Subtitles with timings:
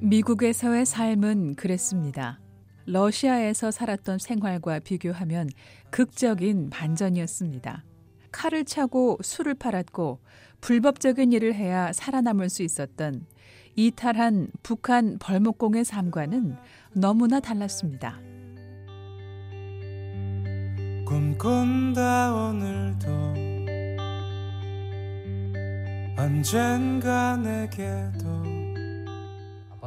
[0.00, 2.38] 미국에서의 삶은 그랬습니다.
[2.86, 5.48] 러시아에서 살았던 생활과 비교하면
[5.90, 7.84] 극적인 반전이었습니다.
[8.30, 10.20] 칼을 차고 술을 팔았고
[10.60, 13.26] 불법적인 일을 해야 살아남을 수 있었던
[13.74, 16.56] 이탈한 북한 벌목공의 삶과는
[16.94, 18.20] 너무나 달랐습니다.
[21.04, 23.08] 꿈꾼다 오늘도
[26.16, 28.57] 언젠가 내게도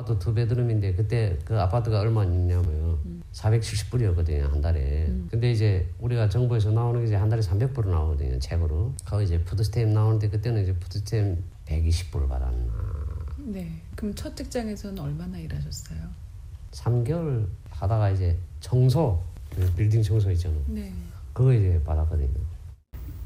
[0.02, 2.64] 아파트 두 베드룸인데 그때 그 아파트가 얼마였냐면
[3.05, 3.22] 음.
[3.34, 5.05] 470불이었거든요 한 달에.
[5.08, 5.28] 음.
[5.30, 8.94] 근데 이제 우리가 정부에서 나오는 게 이제 한 달에 300불 나오거든요 책으로.
[9.06, 12.73] 거기 이제 푸드스탬 나오는데 그때는 이제 푸드스탬 120불 받았나.
[13.38, 13.82] 네.
[13.95, 16.00] 그럼 첫 직장에서는 얼마나 일하셨어요?
[16.72, 19.22] 3개월 하다가 이제 청소
[19.56, 20.56] 그 빌딩 청소 있잖아.
[20.68, 20.92] 네.
[21.34, 22.28] 그거 이제 받았거든요.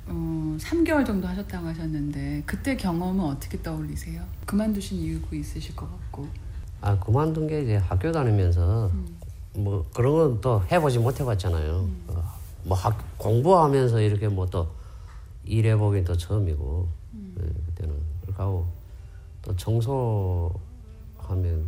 [0.07, 4.23] 어, 3개월 정도 하셨다고 하셨는데 그때 경험은 어떻게 떠올리세요?
[4.45, 6.27] 그만두신 이유가 있으실 것 같고.
[6.85, 9.17] 아 그만둔 게 이제 학교 다니면서 음.
[9.55, 11.79] 뭐 그런 건 또 해보지 못해봤잖아요.
[11.79, 12.03] 음.
[12.09, 12.23] 어,
[12.63, 14.67] 뭐 학, 공부하면서 이렇게 뭐 또
[15.45, 17.35] 일해보긴 또 처음이고 음.
[17.37, 18.67] 네, 그때는 그렇고
[19.41, 20.53] 또 청소하면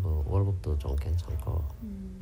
[0.04, 1.64] 뭐 월급도 좀 괜찮고.
[1.84, 2.22] 음.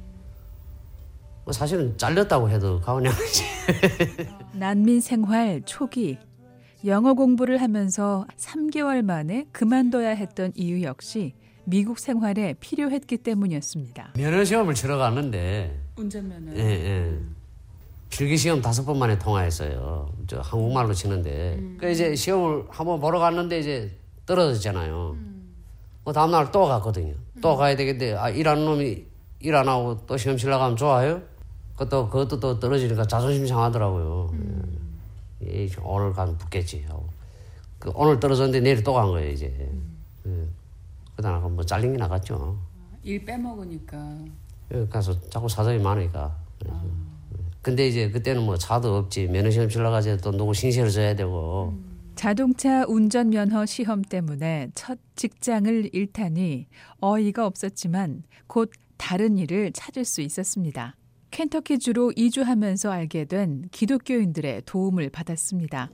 [1.44, 3.12] 뭐 사실은 잘렸다고 해도 가오냐
[4.54, 6.18] 난민 생활 초기
[6.86, 11.34] 영어 공부를 하면서 3개월 만에 그만둬야 했던 이유 역시
[11.66, 14.12] 미국 생활에 필요했기 때문이었습니다.
[14.16, 16.56] 면허 시험을 치러 갔는데 운전면허.
[16.58, 17.20] 예, 예.
[18.10, 20.10] 필기 시험 다섯 번 만에 통화했어요.
[20.28, 21.56] 저 한국말로 치는데.
[21.58, 21.78] 음.
[21.80, 23.92] 그 이제 시험을 한번 보러 갔는데 이제
[24.26, 25.12] 떨어졌잖아요.
[25.18, 25.54] 음.
[26.04, 27.14] 그 다음 날 또 갔거든요.
[27.42, 27.58] 또 음.
[27.58, 29.04] 가야 되겠는데 아 일하는 놈이
[29.40, 31.22] 일 안 하고 또 시험 치러 가면 좋아요?
[31.74, 34.30] 그것도 그것도 또 떨어지니까 자존심 상하더라고요.
[34.34, 34.78] 음.
[35.44, 37.08] 예, 오늘 가면 붙겠지 하고.
[37.80, 39.52] 그 오늘 떨어졌는데 내일 또 간 거예요 이제.
[41.16, 41.22] 음.
[41.22, 41.22] 예.
[41.22, 42.58] 그러다가 뭐 잘린 게 나갔죠.
[43.04, 44.20] 일 빼먹으니까.
[44.72, 46.36] 여기 가서 자꾸 사정이 많으니까.
[46.70, 46.84] 아.
[47.62, 51.74] 근데 이제 그때는 뭐 차도 없지 면허 시험 치러 가지 또 누구 신세를 져야 되고.
[51.74, 51.96] 음.
[52.16, 56.68] 자동차 운전 면허 시험 때문에 첫 직장을 잃다니
[57.02, 60.96] 어이가 없었지만 곧 다른 일을 찾을 수 있었습니다.
[61.32, 65.90] 켄터키주로 이주하면서 알게 된 기독교인들의 도움을 받았습니다.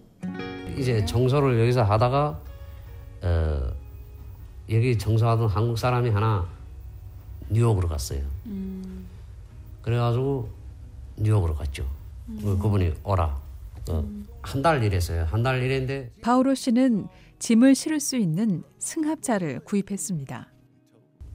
[0.78, 2.40] 이제 정서를 여기서 하다가
[3.24, 3.74] 어,
[4.72, 6.48] 여기 정서하던 한국 사람이 하나
[7.50, 8.22] 뉴욕으로 갔어요.
[8.46, 9.06] 음.
[9.82, 10.50] 그래가지고
[11.18, 11.86] 뉴욕으로 갔죠.
[12.30, 12.40] 음.
[12.42, 13.38] 그, 그분이 오라.
[13.90, 14.28] 어, 음.
[14.42, 15.26] 한달 일했어요.
[15.30, 17.08] 한 달 일했는데 바우로 씨는
[17.40, 20.48] 짐을 실을 수 있는 승합차를 구입했습니다.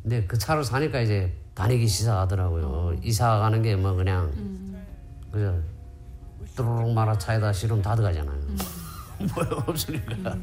[0.03, 2.97] 근데 그 차를 사니까 이제 다니기 시작하더라고요.
[3.03, 4.87] 이사 가는 게 뭐 그냥 음.
[5.31, 5.61] 그죠.
[6.55, 8.35] 뚜루룩 말아 차에다 실으면 다 들어가잖아요.
[8.39, 8.57] 음.
[9.35, 10.37] 뭐 없으니까.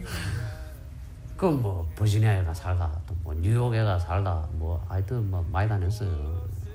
[1.33, 1.37] 음.
[1.37, 6.09] 그럼 뭐 버지니아에 살다 또 뭐 뉴욕에 가 살다 뭐 하여튼 뭐 많이 다녔어요.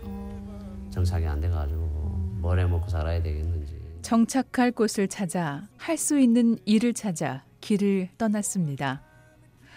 [0.03, 0.89] 어.
[0.91, 1.81] 정착이 안 돼가지고
[2.41, 3.79] 뭘 해먹고 살아야 되겠는지.
[4.03, 9.03] 정착할 곳을 찾아 할 수 있는 일을 찾아 길을 떠났습니다.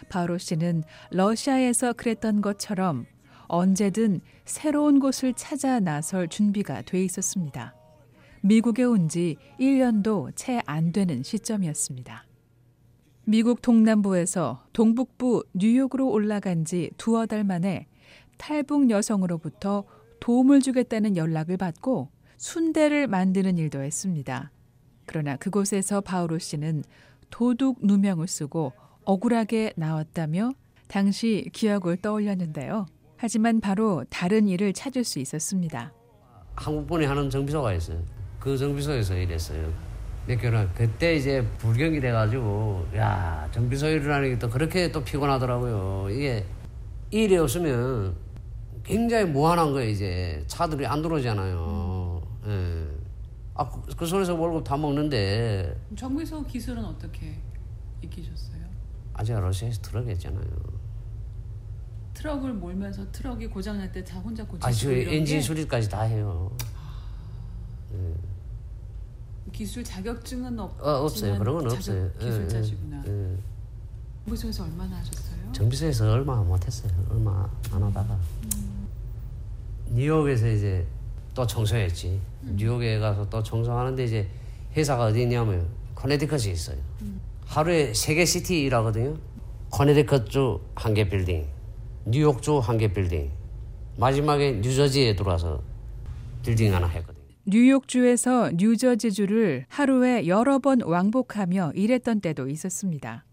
[0.10, 3.06] 바로 씨는 러시아에서 그랬던 것처럼
[3.48, 7.76] 언제든 새로운 곳을 찾아 나설 준비가 돼 있었습니다.
[8.42, 12.24] 미국에 온 지 1년도 채 안 되는 시점이었습니다.
[13.24, 17.88] 미국 동남부에서 동북부 뉴욕으로 올라간 지 두어 달 만에
[18.38, 19.84] 탈북 여성으로부터
[20.20, 24.52] 도움을 주겠다는 연락을 받고 순대를 만드는 일도 했습니다.
[25.06, 26.84] 그러나 그곳에서 바우로 씨는
[27.30, 28.74] 도둑 누명을 쓰고
[29.04, 30.54] 억울하게 나왔다며
[30.88, 32.88] 당시 기억을 떠올렸는데요.
[33.18, 35.94] 하지만 바로 다른 일을 찾을 수 있었습니다.
[36.56, 38.04] 한국분이 하는 정비소가 있어요.
[38.40, 39.91] 그 정비소에서 일했어요.
[40.28, 46.10] 내교는 그때 이제 불경이 돼가지고 야 정비소 일을 하는 게 또 그렇게 또 피곤하더라고요.
[46.12, 46.46] 이게
[47.10, 48.16] 일이 없으면
[48.84, 49.90] 굉장히 무한한 거예요.
[49.90, 52.22] 이제 차들이 안 들어오잖아요.
[52.48, 52.88] 예.
[53.54, 55.76] 아, 그, 그 손에서 월급 다 먹는데.
[55.96, 57.36] 정비소 기술은 어떻게
[58.02, 58.62] 익히셨어요?
[59.14, 60.82] 아직 러시아에서 들어겠잖아요.
[62.14, 65.42] 트럭을 몰면서 트럭이 고장날 때 다 혼자 고치고 아, 저 엔진 게?
[65.42, 66.52] 수리까지 다 해요.
[69.62, 69.66] 네.
[69.66, 71.38] 기술 자격증은 없, 어, 없어요.
[71.38, 72.10] 그런 건 없어요.
[72.20, 73.04] 기술자시구나.
[73.08, 73.38] 예, 예.
[74.26, 75.52] 정비소에서 얼마나 하셨어요?
[75.54, 76.92] 정비소에서 얼마 못했어요.
[77.12, 78.18] 얼마 안 하다가
[78.56, 78.88] 음.
[79.92, 80.86] 뉴욕에서 이제
[81.36, 82.20] 또 청소했지.
[82.44, 82.56] 음.
[82.58, 84.28] 뉴욕에 가서 또 청소하는데 이제
[84.76, 86.78] 회사가 어디 있냐면 코네티컷에 있어요.
[87.04, 87.22] 음.
[87.46, 89.16] 하루에 세 개 city 일하거든요.
[89.70, 91.48] 코네티컷주 한 개 빌딩,
[92.06, 93.32] 뉴욕주 한 개 빌딩,
[93.98, 95.62] 마지막에 뉴저지에 들어와서
[96.44, 97.21] 빌딩 하나 했거든요.
[97.46, 103.26] 뉴욕주에서 뉴저지주를 하루에 여러 번 왕복하며 일했던 때도 있었습니다.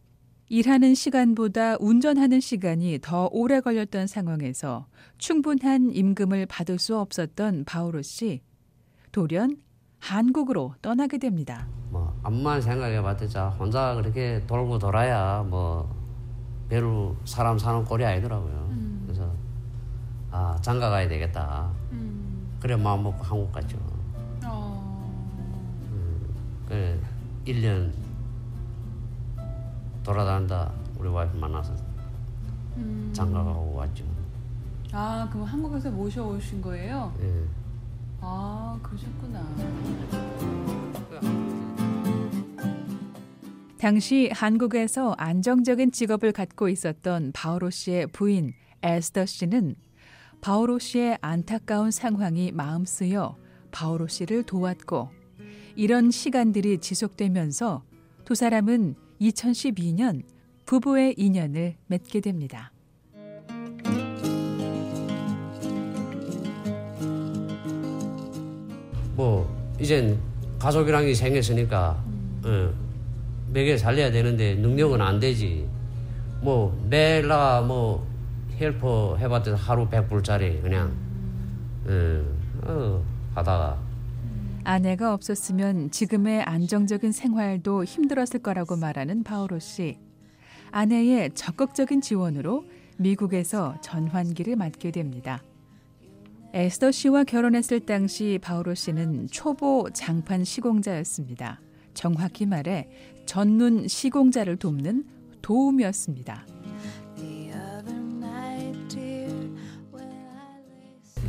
[0.49, 4.87] 일하는 시간보다 운전하는 시간이 더 오래 걸렸던 상황에서
[5.19, 8.41] 충분한 임금을 받을 수 없었던 바오로 씨.
[9.13, 9.59] 돌연
[9.99, 11.69] 한국으로 떠나게 됩니다.
[11.91, 15.95] 뭐 암만 생각해봤자 혼자 그렇게 돌고 돌아야 뭐
[16.71, 18.69] 별로 사람 사는 꼴이 아니더라고요.
[18.71, 19.03] 음.
[19.05, 19.31] 그래서
[20.31, 21.71] 아 장가 가야 되겠다.
[21.93, 22.57] 음.
[22.59, 23.98] 그래 마음 먹고 한국 갔죠.
[27.49, 27.91] 1년
[30.05, 31.73] 돌아다니다 우리 와이프 만나서
[32.77, 33.11] 음.
[33.15, 34.05] 장가 가고 왔죠.
[34.93, 37.15] 아 그럼 한국에서 모셔오신 거예요?
[37.23, 37.45] 예.
[38.21, 39.43] 아 그러셨구나.
[43.79, 48.53] 당시 한국에서 안정적인 직업을 갖고 있었던 바오로 씨의 부인
[48.83, 49.75] 에스더 씨는
[50.43, 53.37] 바오로 씨의 안타까운 상황이 마음 쓰여
[53.71, 55.18] 바오로 씨를 도왔고
[55.79, 57.85] 이런 시간들이 지속되면서
[58.25, 60.25] 두 사람은 2012년
[60.67, 62.73] 부부의 인연을 맺게 됩니다.
[69.15, 69.49] 뭐
[69.79, 70.19] 이젠
[70.59, 72.03] 가족이랑이 생겼으니까
[72.45, 72.75] 음.
[72.75, 72.89] 어.
[73.53, 75.65] 매개 살려야 되는데 능력은 안 되지.
[76.41, 78.05] 뭐 매일 나뭐
[78.59, 80.93] 헬퍼 해봤더니 하루 100불짜리 그냥
[81.87, 82.27] 음,
[82.65, 83.01] 어,
[83.37, 83.88] 하다가
[84.69, 89.97] 아내가 없었으면 지금의 안정적인 생활도 힘들었을 거라고 말하는 바오로 씨.
[90.73, 92.67] 아내의 적극적인 지원으로
[92.99, 95.43] 미국에서 전환기를 맞게 됩니다.
[96.53, 101.63] 에스더 씨와 결혼했을 당시 바오로 씨는 초보 장판 시공자였습니다.
[101.95, 102.91] 정확히 말해
[103.25, 105.07] 전문 시공자를 돕는
[105.41, 106.47] 도움이었습니다.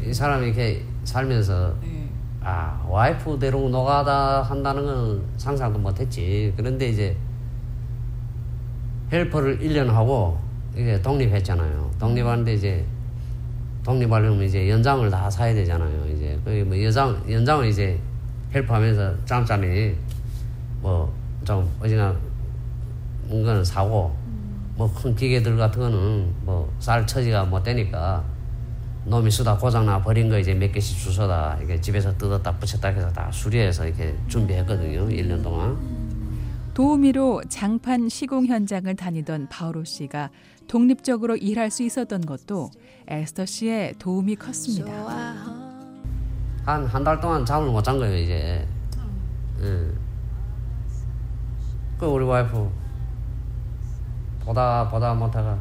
[0.06, 1.99] 이 사람이 이렇게 살면서 네.
[2.42, 6.54] 아 와이프 데리고 노가다 한다는 건 상상도 못 했지.
[6.56, 7.16] 그런데 이제
[9.12, 10.38] 헬퍼를 1년 하고
[10.74, 11.92] 이제 독립했잖아요.
[12.00, 12.86] 독립하는데 이제
[13.84, 16.06] 독립하려면 이제 연장을 다 사야 되잖아요.
[16.08, 18.00] 이제 그뭐 연장 연장을 이제
[18.54, 19.96] 헬퍼하면서 짬짬이
[20.82, 22.16] 뭐좀 어지나
[23.24, 24.74] 뭔가는 사고 음.
[24.76, 28.24] 뭐큰 기계들 같은 거는 뭐 쌀 처지가 못 되니까
[29.06, 33.30] 놈이 쓰다 고장나 버린 거 이제 몇 개씩 주워다 이게 집에서 뜯었다 붙였다 해서 다
[33.32, 35.08] 수리해서 이렇게 준비했거든요.
[35.08, 35.78] 1년 동안.
[36.74, 40.30] 도우미로 장판 시공 현장을 다니던 바오로 씨가
[40.68, 42.70] 독립적으로 일할 수 있었던 것도
[43.08, 44.92] 에스터 씨의 도움이 컸습니다.
[46.66, 48.68] 한 한 달 동안 잠을 못 잔 거예요 이제.
[49.62, 49.94] 응.
[51.98, 52.70] 그 우리 와이프
[54.46, 55.58] 보다 보다 못하다가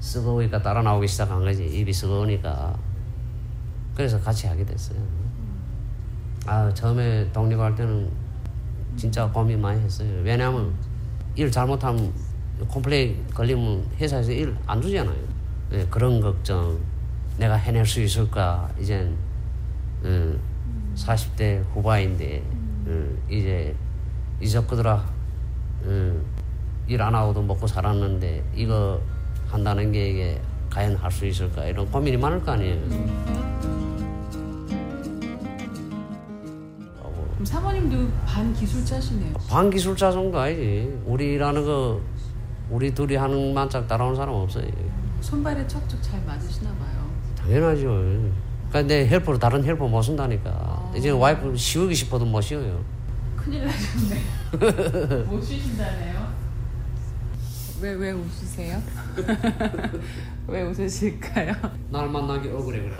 [0.00, 1.64] 쓰거우니까 따라 나오기 시작한 거지.
[1.66, 2.76] 입이 쓰거우니까.
[3.94, 4.98] 그래서 같이 하게 됐어요.
[6.46, 8.08] 아 처음에 독립할 때는
[8.96, 10.08] 진짜 고민 많이 했어요.
[10.22, 10.72] 왜냐하면
[11.34, 12.12] 일 잘못하면
[12.68, 15.16] complain 걸리면 회사에서 일 안 주잖아요.
[15.70, 16.78] 네, 그런 걱정.
[17.36, 18.68] 내가 해낼 수 있을까?
[18.80, 19.14] 이젠
[20.04, 20.40] 음,
[20.96, 22.42] 40대 후반인데
[22.86, 23.74] 음, 이제
[24.40, 25.04] 이적그들아
[25.84, 26.24] 음,
[26.88, 29.00] 일안 하고도 먹고 살았는데 이거
[29.50, 30.40] 한다는 게 이게
[30.70, 32.78] 과연 할 수 있을까 이런 고민이 많을 거 아니에요.
[37.32, 39.34] 그럼 사모님도 반기술자시네요.
[39.48, 40.98] 반기술자 정도 아니지.
[41.06, 42.00] 우리 일하는 거
[42.70, 44.66] 우리 둘이 하는 만짝 따라오는 사람 없어요.
[45.20, 47.08] 손발에 척척 잘 맞으시나 봐요.
[47.36, 47.86] 당연하죠.
[48.68, 50.50] 그러니까 내 헬퍼로 다른 헬퍼 못 쓴다니까.
[50.50, 50.92] 아.
[50.96, 52.84] 이제 와이프 씌우기 싶어도 못 씌워요.
[53.36, 55.24] 큰일 나셨네.
[55.24, 56.27] 못 쉬신다네요.
[57.80, 58.82] 왜, 왜 웃으세요?
[60.48, 61.52] 왜 웃으실까요?
[61.90, 62.96] 날게 억울해 그래.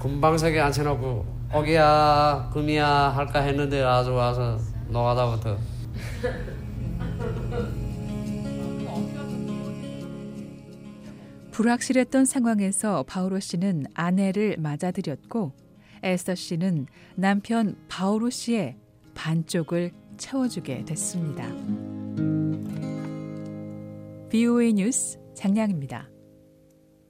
[0.00, 4.58] 금방석에 앉혀놓고 어기야 금이야 할까 했는데 아주 와서
[4.88, 5.58] 노가다부터.
[11.52, 15.52] 불확실했던 상황에서 바오로 씨는 아내를 맞아들였고
[16.02, 18.76] 에스터 씨는 남편 바오로 씨의
[19.14, 21.97] 반쪽을 채워주게 됐습니다.
[24.30, 26.10] BOA 뉴스 장량입니다.